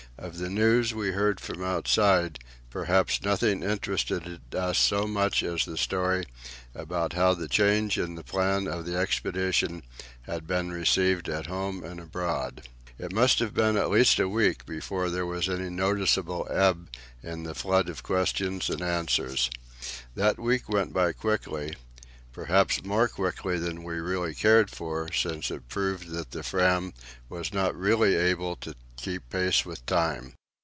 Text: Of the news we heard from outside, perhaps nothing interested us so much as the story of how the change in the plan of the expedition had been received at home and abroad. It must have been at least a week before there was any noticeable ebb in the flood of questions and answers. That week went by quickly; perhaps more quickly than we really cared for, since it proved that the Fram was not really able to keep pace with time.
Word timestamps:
Of 0.17 0.37
the 0.37 0.51
news 0.51 0.93
we 0.93 1.13
heard 1.13 1.39
from 1.39 1.63
outside, 1.63 2.37
perhaps 2.69 3.23
nothing 3.23 3.63
interested 3.63 4.39
us 4.53 4.77
so 4.77 5.07
much 5.07 5.41
as 5.41 5.65
the 5.65 5.77
story 5.79 6.25
of 6.75 6.89
how 7.15 7.33
the 7.33 7.47
change 7.47 7.97
in 7.97 8.13
the 8.13 8.23
plan 8.23 8.67
of 8.67 8.85
the 8.85 8.95
expedition 8.95 9.81
had 10.23 10.45
been 10.45 10.71
received 10.71 11.27
at 11.27 11.47
home 11.47 11.83
and 11.83 11.99
abroad. 11.99 12.61
It 12.99 13.11
must 13.11 13.39
have 13.39 13.55
been 13.55 13.75
at 13.77 13.89
least 13.89 14.19
a 14.19 14.29
week 14.29 14.63
before 14.67 15.09
there 15.09 15.25
was 15.25 15.49
any 15.49 15.71
noticeable 15.71 16.45
ebb 16.51 16.91
in 17.23 17.41
the 17.41 17.55
flood 17.55 17.89
of 17.89 18.03
questions 18.03 18.69
and 18.69 18.83
answers. 18.83 19.49
That 20.13 20.37
week 20.37 20.69
went 20.69 20.93
by 20.93 21.13
quickly; 21.13 21.73
perhaps 22.31 22.85
more 22.85 23.07
quickly 23.09 23.57
than 23.57 23.83
we 23.83 23.95
really 23.95 24.33
cared 24.35 24.69
for, 24.69 25.11
since 25.11 25.49
it 25.51 25.67
proved 25.67 26.07
that 26.09 26.31
the 26.31 26.43
Fram 26.43 26.93
was 27.27 27.51
not 27.51 27.75
really 27.75 28.15
able 28.15 28.55
to 28.55 28.73
keep 28.95 29.27
pace 29.29 29.65
with 29.65 29.83
time. 29.85 30.31